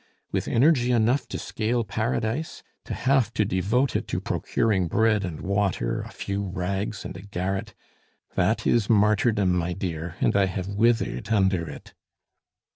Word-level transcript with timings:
With 0.31 0.47
energy 0.47 0.91
enough 0.91 1.27
to 1.27 1.37
scale 1.37 1.83
Paradise, 1.83 2.63
to 2.85 2.95
have 2.95 3.31
to 3.35 3.45
devote 3.45 3.95
it 3.95 4.07
to 4.07 4.19
procuring 4.19 4.87
bread 4.87 5.23
and 5.23 5.41
water, 5.41 6.01
a 6.01 6.09
few 6.09 6.41
rags, 6.47 7.05
and 7.05 7.15
a 7.15 7.21
garret! 7.21 7.75
That 8.33 8.65
is 8.65 8.89
martyrdom, 8.89 9.53
my 9.53 9.73
dear, 9.73 10.15
and 10.19 10.35
I 10.35 10.47
have 10.47 10.69
withered 10.69 11.29
under 11.29 11.69
it." 11.69 11.93